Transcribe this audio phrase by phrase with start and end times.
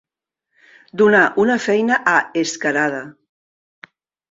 [1.01, 3.05] Donar una feina a escarada.